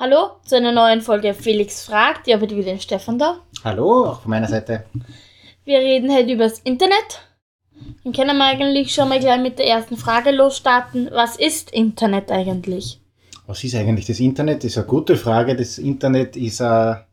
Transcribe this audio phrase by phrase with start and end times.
[0.00, 2.26] Hallo zu einer neuen Folge Felix fragt.
[2.26, 3.36] Ich habe wieder den Stefan da.
[3.62, 4.84] Hallo, auch von meiner Seite.
[5.66, 7.20] Wir reden heute über das Internet.
[8.02, 11.10] Dann können wir eigentlich schon mal gleich mit der ersten Frage losstarten.
[11.12, 13.02] Was ist Internet eigentlich?
[13.46, 14.64] Was ist eigentlich das Internet?
[14.64, 15.54] Das ist eine gute Frage.
[15.54, 17.04] Das Internet ist ein,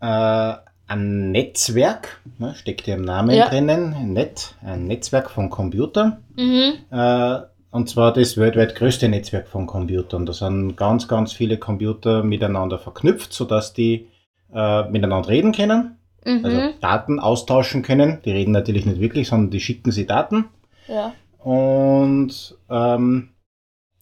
[0.00, 0.54] äh,
[0.86, 3.48] ein Netzwerk, ne, steckt ja im Namen Ja.
[3.48, 6.24] drinnen, ein, Net, ein Netzwerk von Computern.
[6.36, 6.74] Mhm.
[6.92, 7.40] Äh,
[7.70, 10.26] und zwar das weltweit größte Netzwerk von Computern.
[10.26, 14.06] Da sind ganz, ganz viele Computer miteinander verknüpft, sodass die
[14.54, 16.44] äh, miteinander reden können, Mhm.
[16.44, 18.18] also Daten austauschen können.
[18.24, 20.46] Die reden natürlich nicht wirklich, sondern die schicken sie Daten.
[20.88, 21.12] ja.
[21.42, 23.28] Und ähm,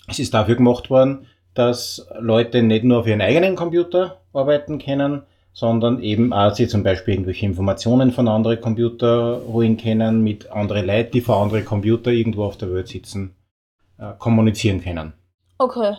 [0.09, 5.23] es ist dafür gemacht worden, dass Leute nicht nur auf ihren eigenen Computer arbeiten können,
[5.52, 10.87] sondern eben auch sie zum Beispiel irgendwelche Informationen von anderen Computer holen können, mit anderen
[10.87, 13.35] Leuten, die vor anderen Computer irgendwo auf der Welt sitzen,
[13.99, 15.13] äh, kommunizieren können.
[15.59, 15.97] Okay.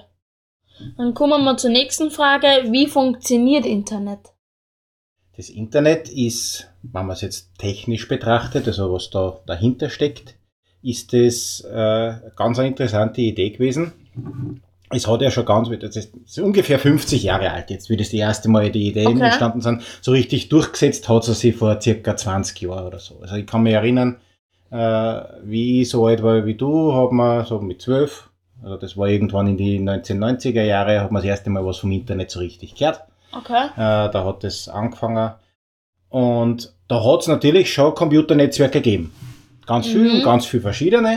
[0.97, 2.47] Dann kommen wir zur nächsten Frage.
[2.71, 4.19] Wie funktioniert Internet?
[5.35, 10.35] Das Internet ist, wenn man es jetzt technisch betrachtet, also was da dahinter steckt,
[10.81, 13.93] ist es äh, ganz eine interessante Idee gewesen.
[14.89, 18.09] Es hat ja schon ganz, das ist, das ungefähr 50 Jahre alt jetzt, wie das
[18.09, 19.25] die erste Mal die Ideen Okay.
[19.25, 19.81] entstanden sind.
[20.01, 23.19] So richtig durchgesetzt hat sie sich vor circa 20 Jahren oder so.
[23.19, 24.17] Also ich kann mich erinnern,
[24.69, 28.29] wie ich so alt war wie du, hat man so mit 12,
[28.63, 31.91] also das war irgendwann in die 1990er Jahre, hat man das erste Mal was vom
[31.91, 33.01] Internet so richtig gehört.
[33.31, 33.65] Okay.
[33.75, 35.31] Äh, da hat es angefangen.
[36.09, 39.13] Und da hat es natürlich schon Computernetzwerke gegeben.
[39.65, 40.23] Ganz viel, Mhm.
[40.23, 41.13] ganz viel verschiedene,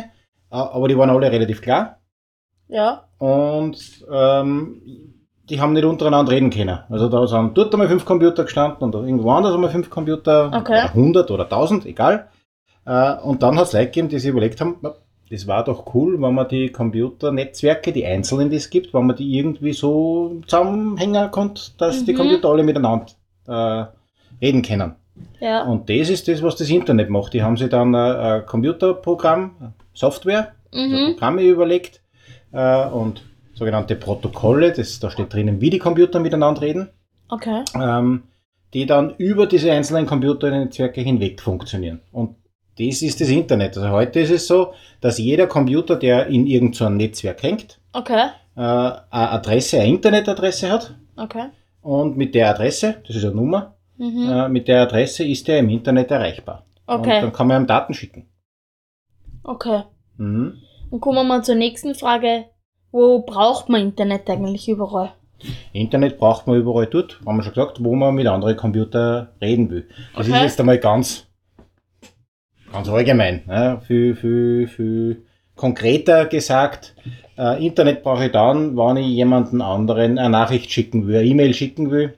[0.50, 1.98] äh, aber die waren alle relativ klar.
[2.68, 3.04] Ja.
[3.18, 4.82] Und ähm,
[5.48, 6.78] die haben nicht untereinander reden können.
[6.88, 10.72] Also da sind dort einmal fünf Computer gestanden und irgendwo anders einmal fünf Computer, Okay.
[10.84, 12.28] oder 100 oder 1000, egal.
[12.86, 14.76] Äh, und dann hat es Leute gegeben, die sich überlegt haben,
[15.30, 19.16] das war doch cool, wenn man die Computernetzwerke, die einzelnen, die es gibt, wenn man
[19.16, 22.16] die irgendwie so zusammenhängen konnte, dass die Mhm.
[22.16, 23.06] Computer alle miteinander
[23.46, 23.84] äh,
[24.44, 24.94] reden können.
[25.38, 25.62] Ja.
[25.64, 27.32] Und das ist das, was das Internet macht.
[27.34, 31.12] Die haben sich dann ein, ein Computerprogramm, Software, also Mhm.
[31.12, 32.00] Programme überlegt
[32.52, 33.22] äh, und
[33.54, 36.88] sogenannte Protokolle, das, da steht drinnen, wie die Computer miteinander reden,
[37.28, 37.62] Okay.
[37.80, 38.22] ähm,
[38.72, 42.00] die dann über diese einzelnen Computernetzwerke hinweg funktionieren.
[42.12, 42.36] Und
[42.88, 43.76] das ist das Internet.
[43.76, 48.28] Also heute ist es so, dass jeder Computer, der in irgendein so Netzwerk hängt, Okay.
[48.56, 50.94] äh, eine Adresse, eine Internetadresse hat.
[51.16, 51.46] Okay.
[51.82, 54.28] Und mit der Adresse, das ist eine Nummer, Mhm.
[54.30, 56.64] äh, mit der Adresse ist er im Internet erreichbar.
[56.86, 57.30] Und dann Okay.
[57.36, 58.26] kann man ihm Daten schicken.
[59.44, 59.82] Okay.
[60.16, 60.58] Mhm.
[60.90, 62.46] Dann kommen wir mal zur nächsten Frage.
[62.92, 65.12] Wo braucht man Internet eigentlich überall?
[65.72, 69.70] Internet braucht man überall dort, haben wir schon gesagt, wo man mit anderen Computern reden
[69.70, 69.88] will.
[70.14, 70.36] Das Okay.
[70.36, 71.26] ist jetzt einmal ganz,
[72.72, 73.42] ganz allgemein.
[73.46, 73.80] Ne?
[73.86, 75.22] Viel, viel, viel
[75.56, 76.94] konkreter gesagt.
[77.36, 81.54] Äh, Internet brauche ich dann, wenn ich jemanden anderen eine Nachricht schicken will, eine E-Mail
[81.54, 82.14] schicken will,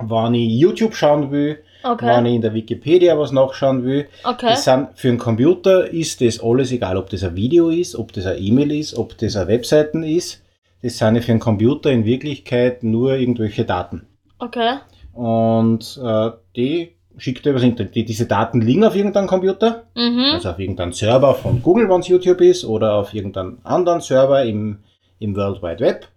[0.00, 2.28] wenn ich YouTube schauen will, wenn Okay.
[2.28, 4.06] ich in der Wikipedia was nachschauen will.
[4.24, 4.48] Okay.
[4.50, 8.12] Das sind, für einen Computer ist das alles egal, ob das ein Video ist, ob
[8.12, 10.42] das eine E-Mail ist, ob das eine Webseiten ist.
[10.82, 14.06] Das sind ja für einen Computer in Wirklichkeit nur irgendwelche Daten.
[14.38, 14.76] Okay.
[15.14, 17.94] Und äh, die schickt er übers Internet.
[17.94, 20.30] Die, diese Daten liegen auf irgendeinem Computer, Mhm.
[20.34, 24.42] also auf irgendeinem Server von Google, wenn es YouTube ist, oder auf irgendeinem anderen Server
[24.44, 24.78] im,
[25.18, 26.08] im World Wide Web,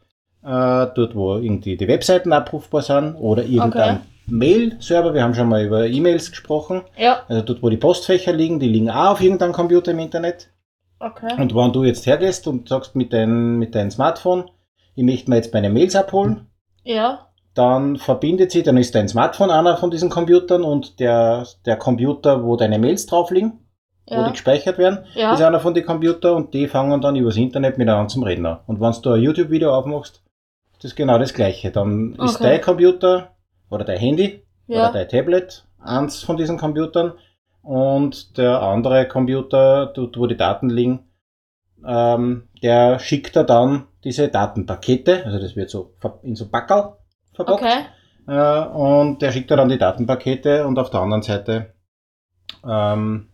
[0.43, 5.13] äh, dort wo irgendwie die Webseiten abrufbar sind, oder irgendein Mail-Server.
[5.13, 6.81] Wir haben schon mal über E-Mails gesprochen.
[6.97, 7.23] Ja.
[7.27, 10.49] Also dort, wo die Postfächer liegen, die liegen auch auf irgendeinem Computer im Internet.
[10.99, 11.33] Okay.
[11.37, 14.45] Und wenn du jetzt hergehst und sagst mit deinem mit deinem Smartphone,
[14.95, 16.47] ich möchte mir jetzt meine Mails abholen,
[16.85, 17.27] Ja.
[17.53, 22.43] Dann verbindet sie, dann ist dein Smartphone einer von diesen Computern und der, der Computer,
[22.43, 23.59] wo deine Mails drauf liegen,
[24.07, 24.29] wo die Ja.
[24.31, 25.33] gespeichert werden, Ja.
[25.33, 28.59] ist einer von den Computern und die fangen dann übers Internet miteinander zum Reden an.
[28.65, 30.23] Und wenn du ein YouTube-Video aufmachst,
[30.73, 31.69] ist das genau das gleiche.
[31.71, 32.43] Dann ist Okay.
[32.43, 33.35] dein Computer
[33.69, 34.91] oder dein Handy oder Ja.
[34.91, 37.13] dein Tablet eins von diesen Computern
[37.61, 41.07] und der andere Computer, dort wo die Daten liegen,
[41.85, 45.93] ähm, der schickt da dann diese Datenpakete, also das wird so
[46.23, 46.93] in so Backerl
[47.33, 47.85] verpackt, Okay.
[48.27, 51.73] äh, und der schickt da dann die Datenpakete und auf der anderen Seite
[52.67, 53.29] ähm,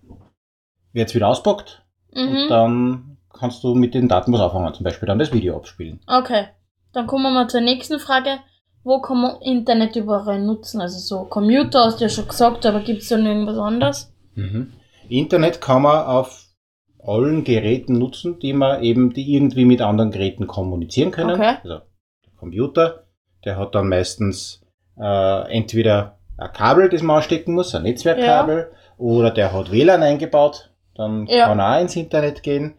[0.94, 2.50] wird es wieder auspackt und Mhm.
[2.50, 6.00] dann kannst du mit den Daten was anfangen, zum Beispiel dann das Video abspielen.
[6.08, 6.48] Okay.
[6.94, 8.40] Dann kommen wir mal zur nächsten Frage.
[8.84, 10.82] Wo kann man Internet überall nutzen?
[10.82, 14.14] Also so Computer hast du ja schon gesagt, aber gibt es da noch irgendwas anderes?
[14.36, 14.74] Mhm.
[15.10, 16.46] Internet kann man auf
[17.06, 21.32] allen Geräten nutzen, die man eben, die irgendwie mit anderen Geräten kommunizieren können.
[21.40, 21.58] Okay.
[21.64, 21.82] Also
[22.38, 23.04] Computer,
[23.46, 24.62] der hat dann meistens
[25.00, 30.70] äh, entweder ein Kabel, das man anstecken muss, ein Netzwerkkabel, oder der hat WLAN eingebaut,
[30.96, 31.46] dann Ja.
[31.48, 32.74] kann er auch ins Internet gehen.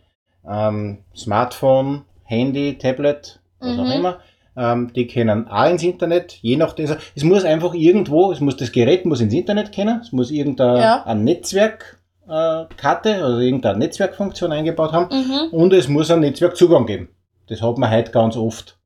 [0.49, 3.91] Ähm, Smartphone, Handy, Tablet, was auch Mhm.
[3.93, 4.19] immer.
[4.57, 6.89] Ähm, die können auch ins Internet, je nachdem.
[6.91, 10.31] also Es muss einfach irgendwo, es muss das Gerät muss ins Internet kennen, es muss
[10.31, 11.15] irgendeine Ja.
[11.15, 15.49] Netzwerkkarte, äh, also irgendeine Netzwerkfunktion eingebaut haben Mhm.
[15.53, 17.09] und es muss einen Netzwerkzugang geben.
[17.49, 18.77] Das hat man heute ganz oft.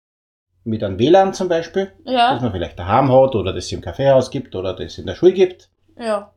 [0.64, 2.38] Mit einem WLAN zum Beispiel, das Ja.
[2.40, 5.32] man vielleicht daheim hat oder das es im Kaffeehaus gibt oder das in der Schule
[5.34, 5.68] gibt.
[5.98, 6.30] Ja.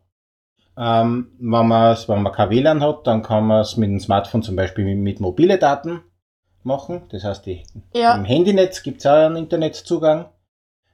[0.77, 4.43] Ähm, wenn, man's, wenn man kein WLAN hat, dann kann man es mit dem Smartphone
[4.43, 6.01] zum Beispiel mit, mit mobile Daten
[6.63, 7.03] machen.
[7.09, 7.63] Das heißt, die,
[7.95, 8.15] Ja.
[8.15, 10.25] im Handynetz gibt es auch einen Internetzugang.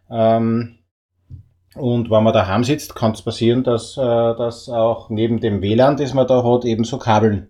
[0.09, 0.77] Ähm,
[1.75, 5.97] und wenn man daheim sitzt, kann es passieren, dass, äh, dass auch neben dem WLAN,
[5.97, 7.49] das man da hat, eben so Kabeln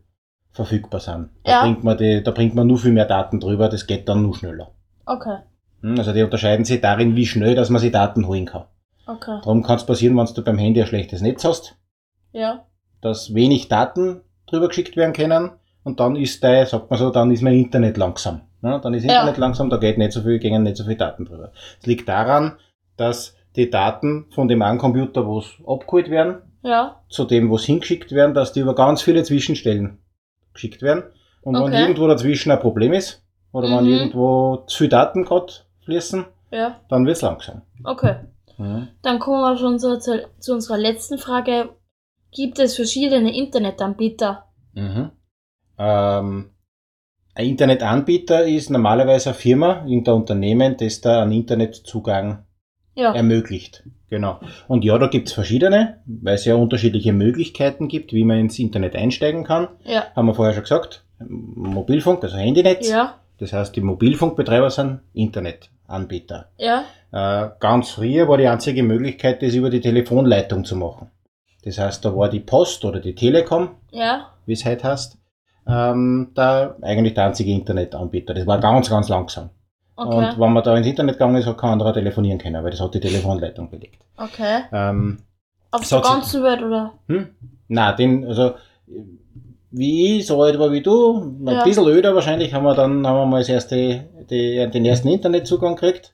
[0.54, 1.30] verfügbar sind.
[1.44, 1.62] Da, Ja.
[1.64, 4.36] bringt man die, da bringt man nur viel mehr Daten drüber, das geht dann nur
[4.36, 4.72] schneller.
[5.06, 5.40] Okay.
[5.84, 8.64] Hm, Also die unterscheiden sich darin, wie schnell, dass man sich Daten holen kann.
[9.06, 9.40] Okay.
[9.44, 11.76] Darum kann es passieren, wenn du beim Handy ein schlechtes Netz hast,
[12.32, 12.66] Ja.
[13.02, 15.52] dass wenig Daten drüber geschickt werden können
[15.84, 18.42] und dann ist dein, sagt man so, dann ist mein Internet langsam.
[18.62, 19.12] Ja, dann ist Ja.
[19.20, 21.52] Internet langsam, da geht nicht so viel, gehen nicht so viel Daten drüber.
[21.82, 22.54] Es liegt daran,
[22.96, 27.02] dass die Daten von dem einen Computer, wo es abgeholt werden, Ja.
[27.10, 29.98] zu dem, wo es hingeschickt werden, dass die über ganz viele Zwischenstellen
[30.54, 31.04] geschickt werden.
[31.42, 31.82] Und wenn Okay.
[31.82, 33.22] irgendwo dazwischen ein Problem ist,
[33.52, 33.92] oder wenn Mhm.
[33.92, 35.52] irgendwo zu viel Daten gerade
[35.86, 36.80] fließen, Ja.
[36.90, 37.62] dann wird's langsam.
[37.84, 38.16] Okay.
[38.58, 38.90] Mhm.
[39.02, 41.70] Dann kommen wir schon so zu, zu unserer letzten Frage.
[42.32, 44.46] Gibt es verschiedene Internetanbieter?
[44.74, 45.12] Mhm.
[45.78, 46.50] Ähm,
[47.36, 52.46] ein Internetanbieter ist normalerweise eine Firma, irgendein Unternehmen, das da einen Internetzugang
[52.96, 53.14] Ja.
[53.14, 53.84] ermöglicht.
[54.10, 54.40] Genau.
[54.68, 58.96] Und ja, da gibt's verschiedene, weil es ja unterschiedliche Möglichkeiten gibt, wie man ins Internet
[58.96, 59.68] einsteigen kann.
[59.84, 60.06] Ja.
[60.16, 61.04] Haben wir vorher schon gesagt.
[61.28, 62.88] Mobilfunk, also Handynetz.
[62.90, 63.16] Ja.
[63.40, 65.00] Das heißt, die Mobilfunkbetreiber sind
[65.88, 66.50] Internetanbieter.
[66.58, 66.84] Ja.
[67.12, 71.12] Äh, ganz früher war die einzige Möglichkeit, das über die Telefonleitung zu machen.
[71.64, 74.28] Das heißt, da war die Post oder die Telekom Ja.
[74.46, 75.18] wie es heute heißt,
[75.68, 78.34] ähm, da eigentlich der einzige Internetanbieter.
[78.34, 79.50] Das war ganz, ganz langsam.
[79.96, 80.16] Okay.
[80.16, 82.82] Und wenn man da ins Internet gegangen ist, hat kein anderer telefonieren können, weil das
[82.82, 84.02] hat die Telefonleitung belegt.
[84.18, 84.64] Okay.
[84.72, 85.20] Ähm,
[85.72, 86.94] Auf der ganzen Welt, oder?
[87.08, 87.30] hm?
[87.68, 88.56] Na, den, also
[89.76, 91.64] wie ich, so alt war wie du, ein Ja.
[91.64, 95.76] bisschen öder wahrscheinlich, haben wir dann haben wir mal das erste, die, den ersten Internetzugang
[95.76, 96.14] gekriegt.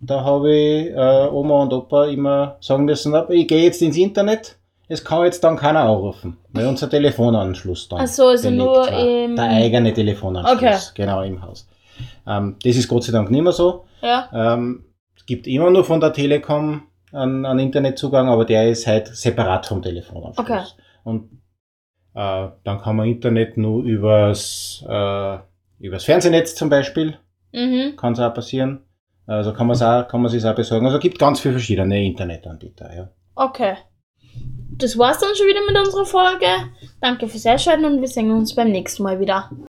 [0.00, 3.96] Da habe ich äh, Oma und Opa immer sagen müssen, "Na, ich gehe jetzt ins
[3.96, 4.56] Internet,
[4.88, 8.92] es kann jetzt dann keiner anrufen, weil unser Telefonanschluss dann Ach so, also nur war.
[9.06, 11.02] im- Der eigene Telefonanschluss, Okay.
[11.02, 11.66] genau im Haus.
[12.26, 13.84] Ähm, das ist Gott sei Dank nicht mehr so.
[14.02, 14.28] Ja.
[14.32, 14.84] Ähm,
[15.16, 16.82] es gibt immer nur von der Telekom
[17.12, 20.38] einen, einen Internetzugang, aber der ist halt separat vom Telefonanschluss.
[20.48, 20.60] Okay.
[21.04, 21.30] Und
[22.18, 25.38] dann kann man Internet nur übers, äh,
[25.78, 27.16] übers Fernsehnetz zum Beispiel,
[27.52, 27.96] Mhm.
[27.96, 28.80] kann es auch passieren.
[29.26, 30.86] Also kann man es auch, kann man sich auch besorgen.
[30.86, 33.08] Also es gibt ganz viele verschiedene Internetanbieter, ja.
[33.34, 33.76] Okay.
[34.76, 36.46] Das war's dann schon wieder mit unserer Folge.
[37.00, 39.50] Danke fürs Einschalten und wir sehen uns beim nächsten Mal wieder.